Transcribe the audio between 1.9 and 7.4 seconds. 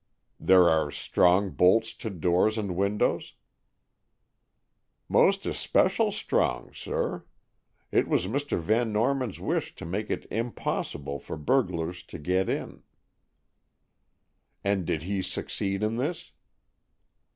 to doors and windows?" "Most especial strong, sir.